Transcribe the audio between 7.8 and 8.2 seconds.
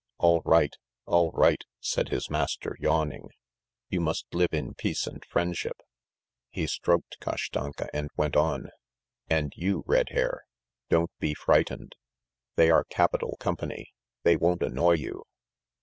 and